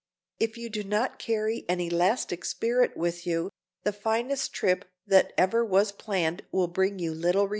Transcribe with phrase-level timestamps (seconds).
[0.39, 3.51] If you do not carry an elastic spirit with you,
[3.83, 7.49] the finest trip that ever was planned will bring you little return.